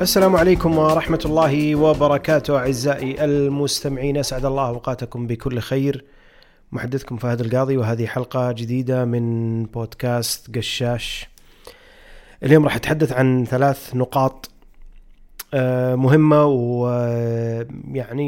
[0.00, 4.16] السلام عليكم ورحمة الله وبركاته أعزائي المستمعين.
[4.16, 6.04] أسعد الله أوقاتكم بكل خير.
[6.72, 11.28] محدثكم فهد القاضي وهذه حلقة جديدة من بودكاست قشاش.
[12.42, 14.50] اليوم راح أتحدث عن ثلاث نقاط
[15.54, 18.24] آه، مهمة ويعني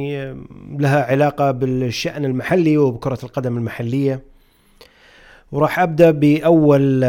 [0.78, 4.22] لها علاقة بالشأن المحلي وبكرة القدم المحلية.
[5.52, 7.04] وراح أبدأ بأول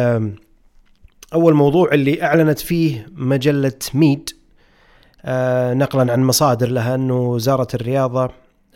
[1.33, 4.38] أول موضوع اللي أعلنت فيه مجلة آه،
[5.73, 8.29] نقلا عن مصادر لها أنه وزارة الرياضة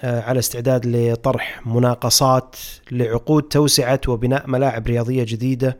[0.03, 2.55] آه، على استعداد لطرح مناقصات
[2.91, 5.77] لعقود توسعة وبناء ملاعب رياضية جديدة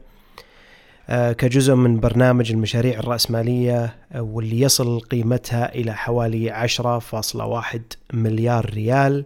[1.09, 7.79] آه، كجزء من برنامج المشاريع الرأسمالية واللي يصل قيمتها إلى حوالي 10.1
[8.13, 9.25] مليار ريال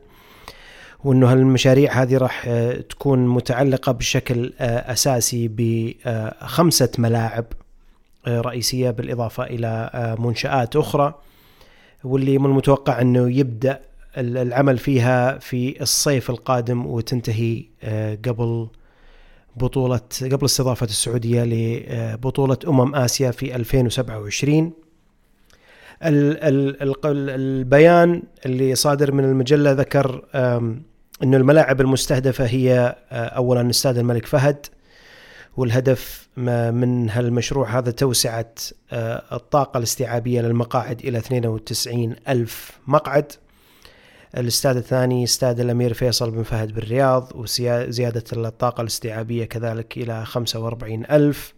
[1.04, 2.50] وأنه هالمشاريع هذه راح
[2.90, 7.46] تكون متعلقة بشكل أساسي بخمسة ملاعب
[8.28, 11.14] رئيسية بالإضافة إلى منشآت أخرى
[12.04, 13.82] واللي من المتوقع إنه يبدأ
[14.18, 18.68] العمل فيها في الصيف القادم وتنتهي آه، قبل
[19.56, 24.74] بطولة قبل استضافة السعودية لبطولة أمم آسيا في 2027
[27.06, 30.26] البيان اللي صادر من المجلة ذكر
[31.24, 34.66] أن الملاعب المستهدفة هي آه، أولا استاد الملك فهد
[35.58, 38.54] والهدف من هالمشروع هذا توسعة
[38.92, 43.32] آه، الطاقة الاستيعابية للمقاعد إلى 92 ألف مقعد.
[44.38, 51.54] الاستاد الثاني استاد الأمير فيصل بن فهد بالرياض وزيادة الطاقة الاستيعابية كذلك إلى 45 ألف.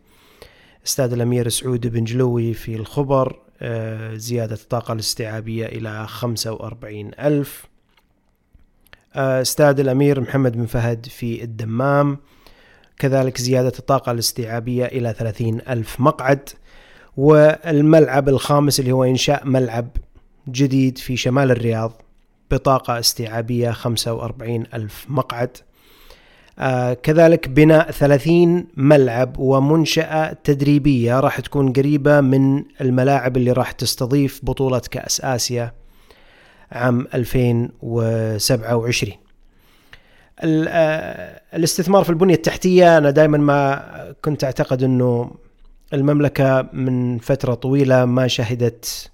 [0.85, 7.65] استاد الأمير سعود بن جلوي في الخبر آه، زيادة الطاقة الاستيعابية إلى 45 ألف.
[9.15, 12.17] آه، استاد الأمير محمد بن فهد في الدمام.
[12.99, 16.49] كذلك زيادة الطاقة الاستيعابية إلى 30 ألف مقعد
[17.17, 19.87] والملعب الخامس اللي هو إنشاء ملعب
[20.49, 21.91] جديد في شمال الرياض
[22.51, 25.57] بطاقة استيعابية 45 ألف مقعد.
[26.59, 34.39] آه كذلك بناء 30 ملعب ومنشأة تدريبية راح تكون قريبة من الملاعب اللي راح تستضيف
[34.43, 35.73] بطولة كأس آسيا
[36.71, 39.17] عام 2027 آه،
[40.43, 45.31] الاستثمار في البنية التحتية أنا دائما ما كنت أعتقد أنه
[45.93, 49.11] المملكة من فترة طويلة ما شهدت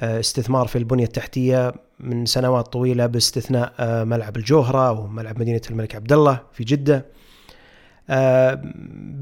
[0.00, 5.94] آه، استثمار في البنية التحتية من سنوات طويلة باستثناء آه، ملعب الجوهرة وملعب مدينة الملك
[5.94, 7.06] عبد الله في جدة.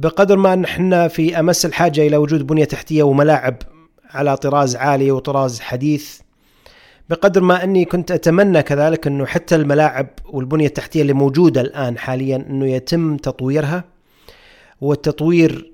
[0.01, 3.57] بقدر ما نحن في أمس الحاجة إلى وجود بنية تحتية وملاعب
[4.11, 6.21] على طراز عالي وطراز حديث
[7.13, 12.37] بقدر ما أني كنت أتمنى كذلك أنه حتى الملاعب والبنية التحتية اللي موجودة الآن حاليا
[12.37, 13.85] أنه يتم تطويرها.
[14.81, 15.73] والتطوير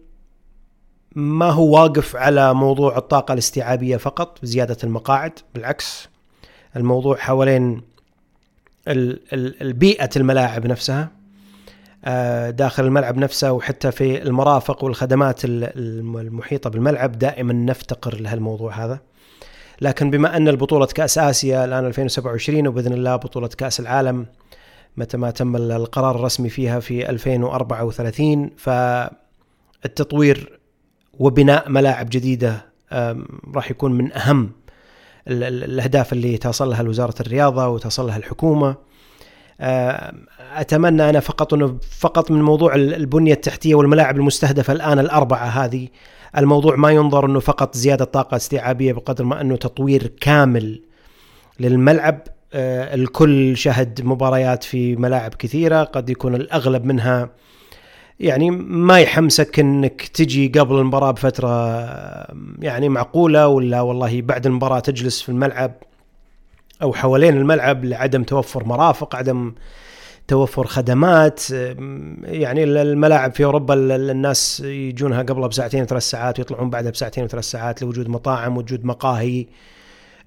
[1.15, 6.09] ما هو واقف على موضوع الطاقة الاستيعابية فقط زيادة المقاعد بالعكس.
[6.77, 7.83] الموضوع حوالين
[8.89, 11.11] البيئه الملاعب نفسها
[12.05, 19.01] آه، داخل الملعب نفسه وحتى في المرافق والخدمات المحيطة بالملعب دائما نفتقر لهالموضوع هذا.
[19.81, 24.27] لكن بما أن البطولة كأس آسيا الآن 2027 وبإذن الله بطولة كأس العالم
[24.97, 30.59] متى ما تم القرار الرسمي فيها في 2034 فالتطوير
[31.19, 32.65] وبناء ملاعب جديدة
[33.55, 34.51] راح يكون من أهم
[35.29, 38.77] الأهداف اللي تصل لها وزارة الرياضة وتصل لها الحكومة
[40.57, 45.89] أتمنى أنا فقط إنه فقط من موضوع البنية التحتية والملاعب المستهدفة الآن الأربعة هذه
[46.37, 50.81] الموضوع ما ينظر إنه فقط زيادة طاقة استيعابية بقدر ما إنه تطوير كامل
[51.61, 52.21] للملعب.
[52.53, 57.31] آه، الكل شهد مباريات في ملاعب كثيرة قد يكون الأغلب منها
[58.21, 61.49] يعني ما يحمسك إنك تجي قبل المباراة بفترة
[62.59, 65.73] يعني معقولة ولا والله بعد المباراة تجلس في الملعب
[66.83, 69.53] أو حوالين الملعب لعدم توفر مرافق عدم
[70.29, 71.51] توفر خدمات
[72.23, 77.83] يعني الملاعب في أوروبا الناس يجونها قبلها بساعتين وثلاث ساعات ويطلعون بعدها بساعتين وثلاث ساعات
[77.83, 79.47] لوجود مطاعم وجود مقاهي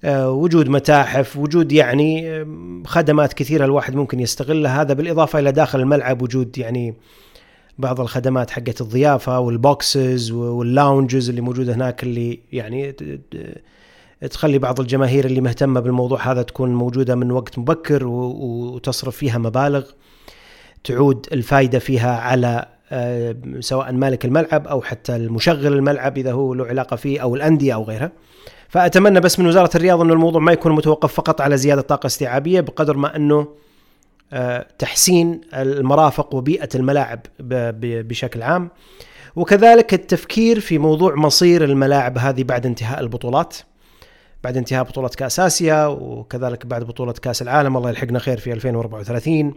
[0.04, 2.44] آه، وجود متاحف وجود يعني
[2.86, 4.82] خدمات كثيرة الواحد ممكن يستغلها.
[4.82, 6.94] هذا بالإضافة إلى داخل الملعب وجود يعني
[7.78, 12.94] بعض الخدمات حقت الضيافة وال boxes وال lounges اللي موجودة هناك اللي يعني
[14.30, 19.84] تخلي بعض الجماهير اللي مهتمة بالموضوع هذا تكون موجودة من وقت مبكر وتصرف فيها مبالغ
[20.84, 26.66] تعود الفائده فيها على آه، سواء مالك الملعب أو حتى المشغل الملعب إذا هو له
[26.66, 28.12] علاقة فيه أو الأندية أو غيرها.
[28.68, 32.60] فأتمنى بس من وزارة الرياضة انه الموضوع ما يكون متوقف فقط على زيادة طاقة استيعابية
[32.60, 33.48] بقدر ما أنه
[34.32, 37.20] آه، تحسين المرافق وبيئة الملاعب
[37.80, 38.70] بشكل عام.
[39.36, 43.56] وكذلك التفكير في موضوع مصير الملاعب هذه بعد انتهاء البطولات.
[44.44, 49.54] بعد انتهاء بطولة كأس آسيا وكذلك بعد بطولة كأس العالم الله يلحقنا خير في 2034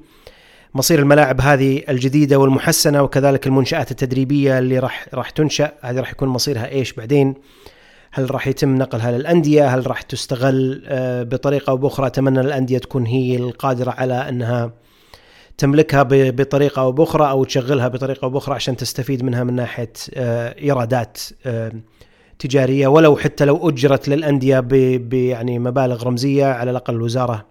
[0.75, 5.71] مصير الملاعب هذه الجديدة والمحسنة وكذلك المنشآت التدريبية اللي راح راح تنشأ.
[5.81, 7.33] هذه راح يكون مصيرها إيش بعدين؟
[8.11, 13.05] هل راح يتم نقلها للأندية؟ هل راح تستغل آه، بطريقة أو بأخرى؟ أتمنى الأندية تكون
[13.05, 14.71] هي القادرة على أنها
[15.57, 20.55] تملكها بطريقة أو بأخرى أو تشغلها بطريقة أو بأخرى عشان تستفيد منها من ناحية آه،
[20.59, 21.19] إيرادات
[22.39, 24.67] تجارية ولو حتى لو أجرت للأندية
[25.13, 27.45] يعني مبالغ رمزية على الأقل الوزارة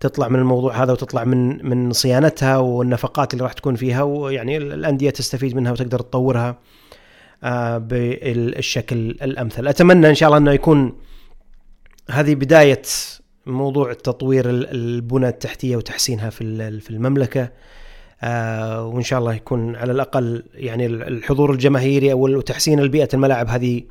[0.00, 5.10] تطلع من الموضوع هذا وتطلع من من صيانتها والنفقات اللي راح تكون فيها ويعني الأندية
[5.10, 6.58] تستفيد منها وتقدر تطورها
[7.44, 9.68] آه، بالشكل الأمثل.
[9.68, 10.92] أتمنى إن شاء الله إنه يكون
[12.10, 12.82] هذه بداية
[13.46, 17.48] موضوع تطوير البنى التحتية وتحسينها في في المملكة.
[18.22, 23.82] آه، وإن شاء الله يكون على الأقل يعني الحضور الجماهيري أو تحسين البيئة الملاعب هذه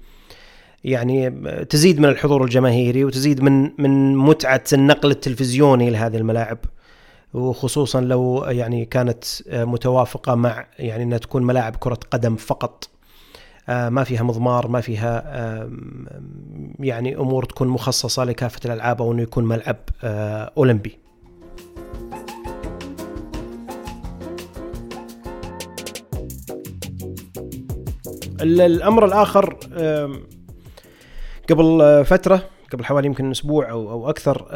[0.83, 1.29] يعني
[1.65, 6.57] تزيد من الحضور الجماهيري وتزيد من من متعة النقل التلفزيوني لهذه الملاعب
[7.33, 12.89] وخصوصا لو يعني كانت متوافقة مع يعني إنها تكون ملاعب كرة قدم فقط
[13.69, 15.23] آه، ما فيها مضمار ما فيها
[16.79, 20.99] يعني أمور تكون مخصصة لكافة الألعاب أو إنه يكون ملعب آه، أولمبي.
[28.41, 29.57] الأمر الآخر
[31.49, 34.47] قبل فترة قبل حوالي يمكن أسبوع أو أو أكثر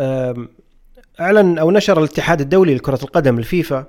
[1.20, 3.86] أعلن أو نشر الاتحاد الدولي لكرة القدم الفيفا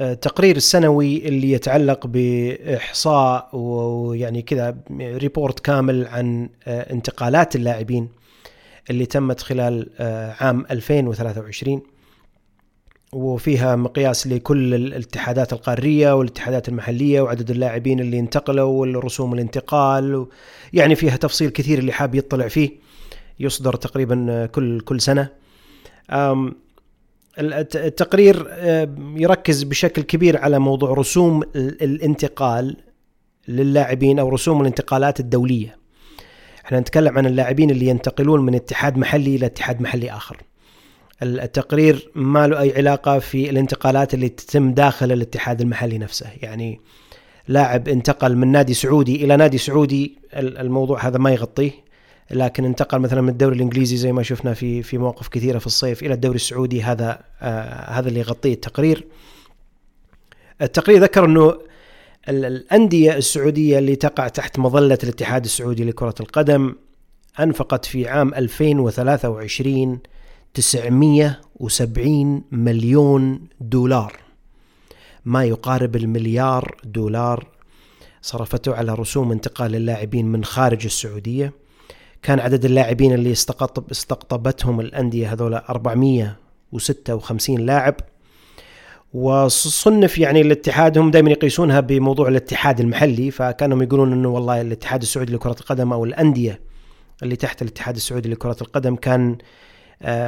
[0.00, 8.08] التقرير السنوي اللي يتعلق بإحصاء ويعني كذا ريبورت كامل عن انتقالات اللاعبين
[8.90, 9.90] اللي تمت خلال
[10.40, 11.82] عام 2023
[13.12, 20.26] وفيها مقياس لكل الاتحادات القارية والاتحادات المحلية وعدد اللاعبين اللي انتقلوا والرسوم الانتقال
[20.72, 22.70] يعني فيها تفصيل كثير اللي حاب يطلع فيه
[23.40, 25.28] يصدر تقريبا كل كل سنة.
[27.38, 28.46] التقرير
[29.16, 32.76] يركز بشكل كبير على موضوع رسوم الانتقال
[33.48, 35.78] للاعبين أو رسوم الانتقالات الدولية.
[36.64, 40.36] إحنا نتكلم عن اللاعبين اللي ينتقلون من اتحاد محلي إلى اتحاد محلي آخر.
[41.22, 46.26] التقرير ما له أي علاقة في الانتقالات اللي تتم داخل الاتحاد المحلي نفسه.
[46.42, 46.80] يعني
[47.48, 51.70] لاعب انتقل من نادي سعودي إلى نادي سعودي الموضوع هذا ما يغطيه.
[52.30, 56.02] لكن انتقل مثلا من الدوري الإنجليزي زي ما شفنا في في مواقف كثيرة في الصيف
[56.02, 56.82] إلى الدوري السعودي.
[56.82, 59.06] هذا آه هذا اللي يغطيه التقرير.
[60.62, 61.54] التقرير ذكر إنه
[62.28, 66.74] الأندية السعودية اللي تقع تحت مظلة الاتحاد السعودي لكرة القدم
[67.40, 69.98] أنفقت في عام 2023
[70.54, 74.16] 970 مليون دولار.
[75.24, 77.46] ما يقارب المليار دولار
[78.22, 81.52] صرفته على رسوم انتقال اللاعبين من خارج السعودية.
[82.22, 87.94] كان عدد اللاعبين اللي استقطب استقطبتهم الأندية هذول 456 لاعب.
[89.14, 93.30] وصنف يعني الاتحاد هم دائما يقيسونها بموضوع الاتحاد المحلي.
[93.30, 96.60] فكانوا يقولون إنه والله الاتحاد السعودي لكرة القدم أو الأندية
[97.22, 99.38] اللي تحت الاتحاد السعودي لكرة القدم كان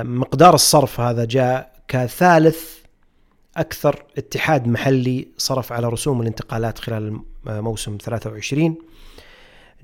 [0.02, 2.80] مقدار الصرف هذا جاء كثالث
[3.56, 8.76] أكثر اتحاد محلي صرف على رسوم الانتقالات خلال موسم 23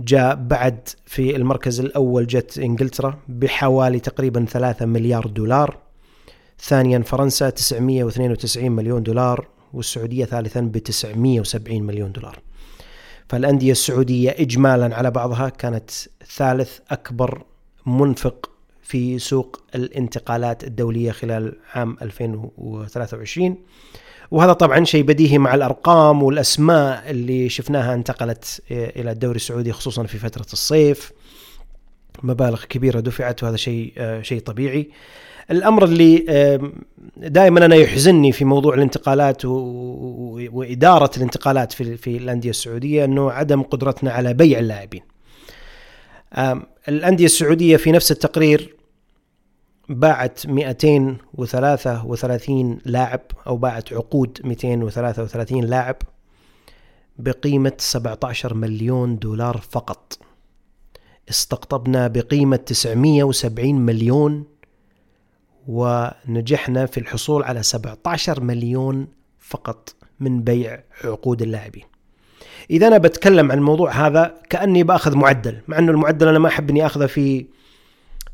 [0.00, 5.78] جاء بعد في المركز الأول جت إنجلترا بحوالي تقريبا 3 مليار دولار.
[6.60, 12.38] ثانيا فرنسا 992 مليون دولار والسعودية ثالثا ب 970 مليون دولار.
[13.28, 15.90] فالأندية السعودية إجمالا على بعضها كانت
[16.36, 17.44] ثالث أكبر
[17.86, 18.50] منفق
[18.86, 23.56] في سوق الانتقالات الدولية خلال عام 2023
[24.30, 30.18] وهذا طبعا شيء بديهي مع الأرقام والأسماء اللي شفناها انتقلت إلى الدوري السعودي خصوصا في
[30.18, 31.12] فترة الصيف.
[32.22, 34.90] مبالغ كبيرة دفعت وهذا شيء شيء طبيعي.
[35.50, 36.18] الأمر اللي
[37.16, 44.12] دائما أنا يحزنني في موضوع الانتقالات وإدارة الانتقالات في في الأندية السعودية إنه عدم قدرتنا
[44.12, 45.02] على بيع اللاعبين.
[46.88, 48.75] الأندية السعودية في نفس التقرير
[49.88, 55.96] باعت 233 لاعب أو باعت عقود 233 لاعب
[57.18, 60.18] بقيمة 17 مليون دولار فقط.
[61.30, 64.44] استقطبنا بقيمة 970 مليون
[65.68, 71.84] ونجحنا في الحصول على 17 مليون فقط من بيع عقود اللاعبين.
[72.70, 76.70] إذا أنا بتكلم عن الموضوع هذا كأني بأخذ معدل مع إنه المعدل أنا ما أحب
[76.70, 77.46] إني أخذه في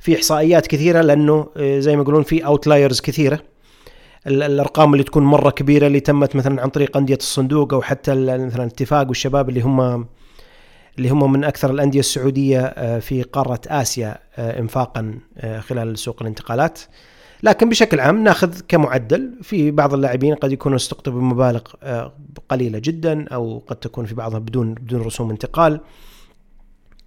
[0.02, 3.40] في إحصائيات كثيرة لأنه آه، زي ما يقولون في اوتلايرز كثيرة.
[4.26, 8.64] الأرقام اللي تكون مرة كبيرة اللي تمت مثلا عن طريق أندية الصندوق أو حتى مثلا
[8.64, 10.06] اتفاق والشباب اللي هم
[10.98, 15.18] اللي هم من أكثر الأندية السعودية آه، في قارة آسيا آه، انفاقا
[15.58, 16.80] خلال سوق الانتقالات.
[17.42, 21.62] لكن بشكل عام ناخذ كمعدل في بعض اللاعبين قد يكونوا استقطبوا بمبالغ
[22.48, 25.80] قليلة جدا أو قد تكون في بعضها بدون بدون رسوم انتقال.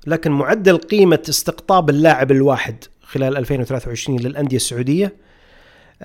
[0.06, 5.14] لكن معدل قيمة استقطاب اللاعب الواحد خلال 2023 للأندية السعودية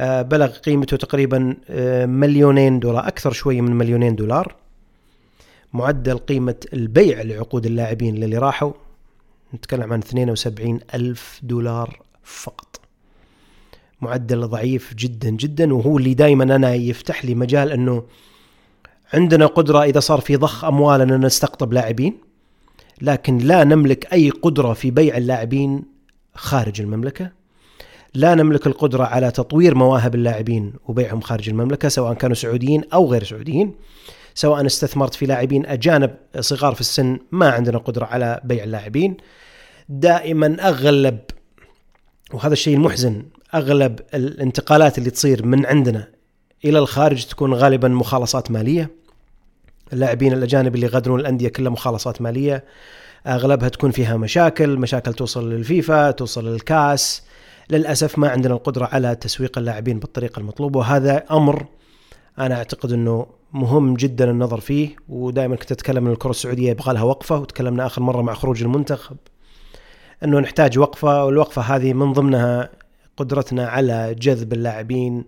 [0.00, 1.56] بلغ قيمته تقريبا
[2.06, 4.54] مليونين دولار أكثر شوية من مليونين دولار.
[5.72, 8.72] معدل قيمة البيع لعقود اللاعبين اللي راحوا
[9.54, 12.80] نتكلم عن 72 ألف دولار فقط.
[14.00, 18.02] معدل ضعيف جدا جدا وهو اللي دائما أنا يفتح لي مجال أنه
[19.14, 22.29] عندنا قدرة إذا صار في ضخ أموال أن نستقطب لاعبين.
[23.02, 25.82] لكن لا نملك أي قدرة في بيع اللاعبين
[26.34, 27.30] خارج المملكة.
[28.14, 33.24] لا نملك القدرة على تطوير مواهب اللاعبين وبيعهم خارج المملكة سواء كانوا سعوديين أو غير
[33.24, 33.74] سعوديين.
[34.34, 39.16] سواء استثمرت في لاعبين أجانب صغار في السن ما عندنا قدرة على بيع اللاعبين.
[39.88, 41.18] دائما أغلب
[42.32, 43.22] وهذا الشيء المحزن
[43.54, 46.08] أغلب الانتقالات اللي تصير من عندنا
[46.64, 48.90] إلى الخارج تكون غالبا مخالصات مالية.
[49.92, 52.64] اللاعبين الأجانب اللي يغادرون الأندية كلها مخالصات مالية.
[53.26, 57.22] أغلبها تكون فيها مشاكل مشاكل توصل للفيفا توصل للكاس.
[57.70, 61.66] للأسف ما عندنا القدرة على تسويق اللاعبين بالطريقة المطلوبة وهذا أمر
[62.38, 64.96] أنا أعتقد إنه مهم جدا النظر فيه.
[65.08, 69.16] ودائما كنت أتكلم إن الكرة السعودية يبغى لها وقفة وتكلمنا آخر مرة مع خروج المنتخب
[70.24, 72.70] إنه نحتاج وقفة والوقفة هذه من ضمنها
[73.16, 75.24] قدرتنا على جذب اللاعبين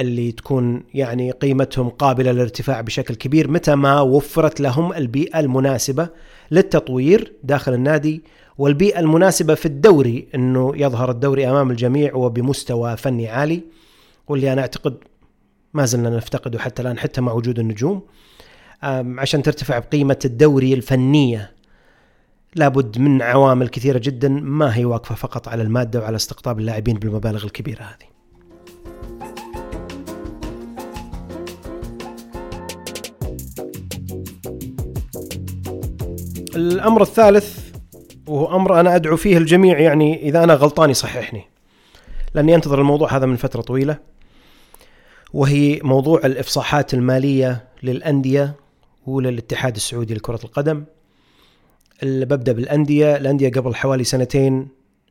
[0.00, 6.08] اللي تكون يعني قيمتهم قابلة للارتفاع بشكل كبير متى ما وفرت لهم البيئة المناسبة
[6.50, 8.22] للتطوير داخل النادي
[8.58, 13.62] والبيئة المناسبة في الدوري إنه يظهر الدوري أمام الجميع وبمستوى فني عالي
[14.28, 14.96] واللي أنا أعتقد
[15.74, 18.02] ما زلنا نفتقده حتى الآن حتى مع وجود النجوم
[19.18, 21.52] عشان ترتفع بقيمة الدوري الفنية
[22.54, 27.44] لابد من عوامل كثيرة جدا ما هي واقفة فقط على المادة وعلى استقطاب اللاعبين بالمبالغ
[27.44, 28.09] الكبيرة هذه.
[36.60, 37.70] الأمر الثالث
[38.26, 41.44] وهو أمر أنا أدعو فيه الجميع يعني إذا أنا غلطان يصححني.
[42.34, 43.98] لأني أنتظر الموضوع هذا من فترة طويلة.
[45.32, 48.54] وهي موضوع الإفصاحات المالية للأندية
[49.06, 50.84] وللاتحاد السعودي لكرة القدم.
[52.02, 54.68] اللي ببدا بالأندية الأندية قبل حوالي سنتين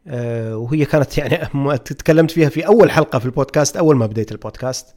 [0.07, 4.95] آه، وهي كانت يعني تكلمت فيها في أول حلقة في البودكاست أول ما بديت البودكاست.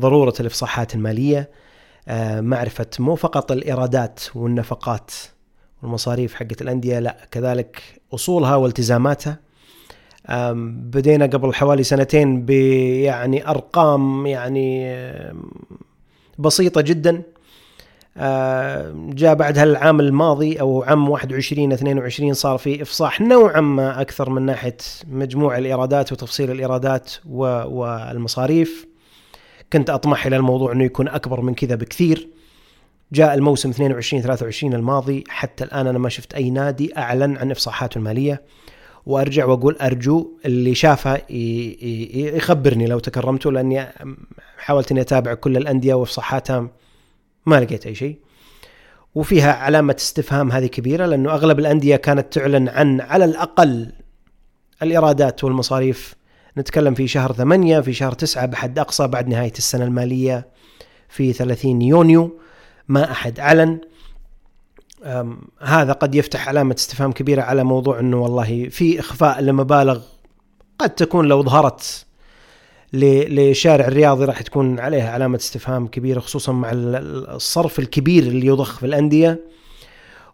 [0.00, 1.50] ضرورة الإفصاحات المالية
[2.08, 5.10] آه، معرفة مو فقط الإيرادات والنفقات
[5.82, 7.82] والمصاريف حقت الأندية لا كذلك
[8.14, 9.38] أصولها والتزاماتها.
[10.64, 14.96] بدينا قبل حوالي سنتين بيعني أرقام يعني
[16.38, 17.22] بسيطة جدا.
[18.96, 24.42] جاء بعدها العام الماضي أو عام 21 22 صار في إفصاح نوعا ما أكثر من
[24.42, 24.76] ناحية
[25.08, 28.86] مجموع الإيرادات وتفصيل الإيرادات والمصاريف.
[29.72, 32.28] كنت أطمح إلى الموضوع إنه يكون أكبر من كذا بكثير.
[33.12, 35.24] جاء الموسم 22 23 الماضي.
[35.28, 38.42] حتى الآن أنا ما شفت أي نادي أعلن عن إفصاحاته المالية.
[39.06, 41.20] وأرجع وأقول أرجو اللي شافها
[42.36, 43.86] يخبرني لو تكرمتوا لأني
[44.58, 46.68] حاولت إني أتابع كل الأندية وإفصاحاتها
[47.46, 48.18] ما لقيت أي شيء.
[49.14, 53.92] وفيها علامة استفهام هذه كبيرة لأنه أغلب الأندية كانت تعلن عن على الأقل
[54.82, 56.14] الإيرادات والمصاريف.
[56.58, 60.48] نتكلم في شهر ثمانية في شهر تسعة بحد أقصى بعد نهاية السنة المالية
[61.08, 62.40] في 30 يونيو.
[62.90, 63.40] ما أحد.
[63.40, 63.78] أعلن
[65.60, 70.00] هذا قد يفتح علامة استفهام كبيرة على موضوع إنه والله في إخفاء لمبالغ
[70.78, 72.06] قد تكون لو ظهرت
[72.92, 78.86] لشارع الرياضي راح تكون عليها علامة استفهام كبيرة خصوصا مع الصرف الكبير اللي يضخ في
[78.86, 79.40] الأندية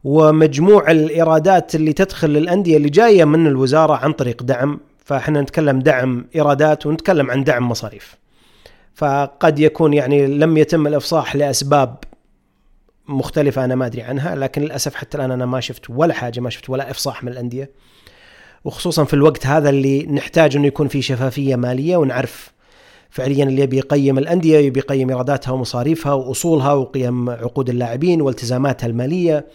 [0.05, 4.81] ومجموع الإيرادات اللي تدخل للأندية اللي جاية من الوزارة عن طريق دعم.
[5.05, 8.17] فإحنا نتكلم دعم إيرادات ونتكلم عن دعم مصاريف.
[8.95, 11.97] فقد يكون يعني لم يتم الإفصاح لأسباب
[13.09, 16.51] مختلفة أنا ما أدري عنها لكن للأسف حتى الآن أنا ما شفت ولا حاجة ما
[16.51, 17.71] شفت ولا إفصاح من الأندية.
[18.65, 22.53] وخصوصا في الوقت هذا اللي نحتاج أنه يكون في شفافية مالية ونعرف
[23.11, 29.47] فعليا اللي يبي يقيم الأندية يبي يقيم إيراداتها ومصاريفها وأصولها وقيم عقود اللاعبين والتزاماتها المالية.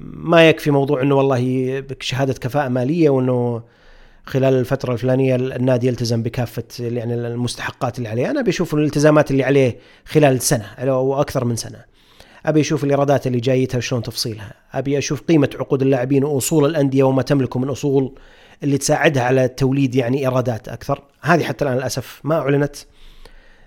[0.00, 3.62] ما يكفي موضوع أنه والله شهادة كفاءة مالية وأنه
[4.26, 8.30] خلال الفترة الفلانية النادي يلتزم بكافة يعني المستحقات اللي عليه.
[8.30, 11.87] أنا بشوف الالتزامات اللي عليه خلال سنة أو أكثر من سنة.
[12.48, 14.54] أبي أشوف الإيرادات اللي جايتها شلون تفصيلها.
[14.72, 18.14] أبي أشوف قيمة عقود اللاعبين وأصول الأندية وما تملكه من أصول
[18.62, 21.02] اللي تساعدها على توليد يعني إيرادات أكثر.
[21.20, 22.76] هذه حتى الآن للأسف ما أعلنت.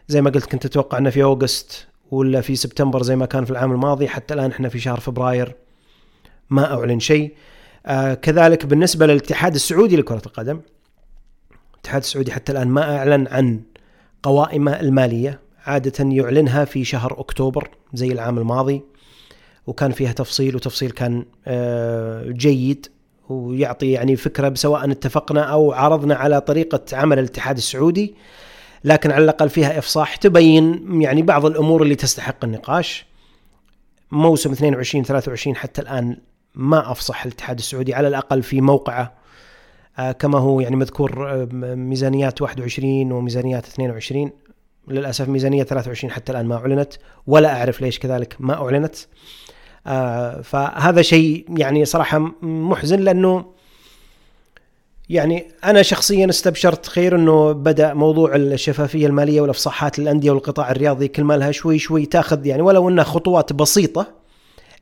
[0.08, 3.52] زي ما قلت كنت أتوقع إنه في أوغست ولا في سبتمبر زي ما كان في
[3.52, 4.08] العام الماضي.
[4.08, 5.56] حتى الآن إحنا في شهر فبراير
[6.50, 7.34] ما أعلن شيء.
[7.86, 10.60] آه كذلك بالنسبة للاتحاد السعودي لكرة القدم
[11.74, 13.62] الاتحاد السعودي حتى الآن ما أعلن عن
[14.24, 15.40] قوائمه المالية.
[15.66, 18.82] عادة يعلنها في شهر أكتوبر زي العام الماضي
[19.68, 22.88] وكان فيها تفصيل وتفصيل كان آه جيد
[23.30, 28.16] ويعطي يعني فكرة سواء اتفقنا أو عرضنا على طريقة عمل الاتحاد السعودي
[28.84, 33.06] لكن على الأقل فيها إفصاح تبين يعني بعض الأمور اللي تستحق النقاش.
[34.12, 36.18] موسم 22 23 حتى الآن
[36.56, 39.14] ما أفصح الاتحاد السعودي على الأقل في موقعه.
[40.00, 44.32] آه، كما هو يعني مذكور آه، ميزانيات 21 وميزانيات 22
[44.88, 46.94] للأسف ميزانية 23 حتى الآن ما أعلنت
[47.28, 48.96] ولا أعرف ليش كذلك ما أعلنت.
[49.88, 53.46] آه، فهذا شيء يعني صراحة محزن لأنه
[55.10, 61.24] يعني أنا شخصيا استبشرت خير إنه بدأ موضوع الشفافية المالية والإفصاحات للانديه والقطاع الرياضي كل
[61.24, 64.08] ما لها شوي شوي تأخذ يعني ولو إنها خطوات بسيطة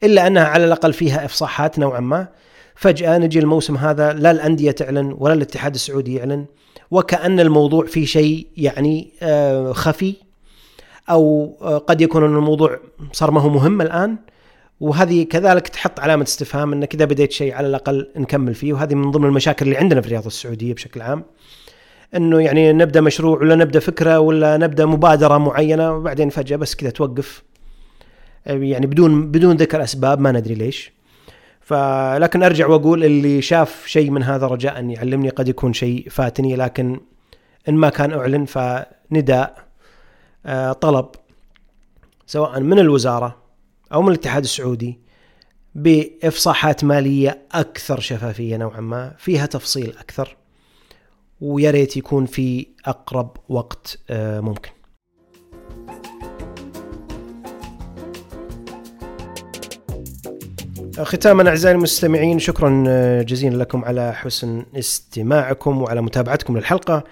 [0.04, 2.28] إلا أنها على الأقل فيها إفصاحات نوعا ما.
[2.76, 6.46] فجأة نجي الموسم هذا لا الأندية تعلن ولا الاتحاد السعودي يعلن.
[6.92, 10.16] وكأن الموضوع في شيء يعني آه، خفي
[11.10, 12.80] أو آه، قد يكون أن الموضوع
[13.12, 14.18] صار ما هو مهم الآن.
[14.80, 18.74] وهذه كذلك تحط علامة استفهام أنك إذا بديت شيء على الأقل نكمل فيه.
[18.74, 21.24] وهذه من ضمن المشاكل اللي عندنا في الرياضة السعودية بشكل عام.
[22.16, 26.90] إنه يعني نبدأ مشروع ولا نبدأ فكرة ولا نبدأ مبادرة معينة وبعدين فجأة بس كذا
[26.90, 27.44] توقف.
[28.46, 30.99] يعني بدون بدون ذكر أسباب ما ندري ليش.
[31.70, 36.56] فلكن أرجع وأقول اللي شاف شيء من هذا رجاء أن يعلمني قد يكون شيء فاتني
[36.56, 37.00] لكن
[37.70, 39.68] إن ما كان أعلن فنداء
[40.46, 41.10] آه، طلب
[42.26, 43.38] سواء من الوزارة
[43.94, 45.00] أو من الاتحاد السعودي
[45.76, 50.38] بإفصاحات مالية أكثر شفافية نوعا ما فيها تفصيل أكثر
[51.42, 54.72] ويا ريت يكون في أقرب وقت آه، ممكن.
[61.04, 67.04] ختاما أعزائي المستمعين شكرا آه، جزيلا لكم على حسن استماعكم وعلى متابعتكم للحلقة.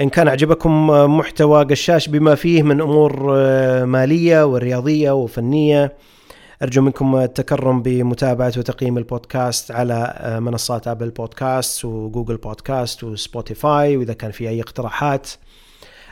[0.00, 0.86] إن كان عجبكم
[1.18, 5.92] محتوى قشاش بما فيه من أمور آه، مالية ورياضيه وفنية
[6.62, 14.12] أرجو منكم التكرم بمتابعة وتقييم البودكاست على آه، منصات أبل بودكاست وجوجل بودكاست وسبوتيفاي وإذا
[14.12, 15.30] كان في أي اقتراحات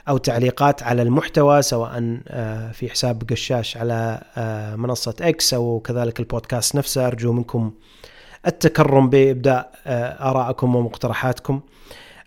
[0.08, 6.20] أو تعليقات على المحتوى سواء آه، في حساب قشاش على آه، منصة إكس أو كذلك
[6.20, 7.06] البودكاست نفسه.
[7.06, 7.72] أرجو منكم
[8.46, 9.10] التكرم
[10.76, 11.60] ومقترحاتكم.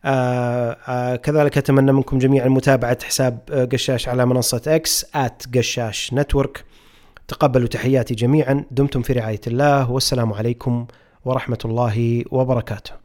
[0.06, 6.65] آه آه كذلك أتمنى منكم جميعا متابعة حساب قشاش على منصة إكس at قشاش network.
[7.28, 8.65] تقبلوا تحياتي جميعا.
[8.72, 9.91] دمتم في رعاية الله.
[9.91, 10.88] والسلام عليكم
[11.26, 13.01] ورحمة الله وبركاته.